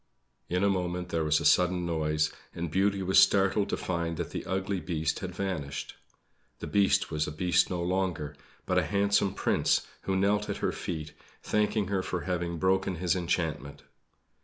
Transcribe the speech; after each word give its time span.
In 0.49 0.63
a 0.63 0.67
moment 0.71 1.09
there 1.09 1.23
was 1.23 1.39
a 1.39 1.45
sudden 1.45 1.85
noise, 1.85 2.33
and 2.55 2.71
Beauty 2.71 3.03
was 3.03 3.19
startled 3.19 3.69
to 3.69 3.77
find 3.77 4.17
that 4.17 4.31
the 4.31 4.43
ugly 4.47 4.79
Beast 4.79 5.19
had 5.19 5.35
vanished. 5.35 5.93
The 6.57 6.65
Beast 6.65 7.11
was 7.11 7.27
a 7.27 7.31
beast 7.31 7.69
no 7.69 7.83
longer, 7.83 8.35
but 8.65 8.79
a 8.79 8.85
handsome 8.87 9.35
Prince, 9.35 9.85
who 10.01 10.15
knelt 10.17 10.49
at 10.49 10.57
her 10.57 10.71
feet, 10.71 11.13
thanking 11.43 11.89
her 11.89 12.01
for 12.01 12.21
having 12.21 12.57
broken 12.57 12.95
his 12.95 13.15
enchantment. 13.15 13.83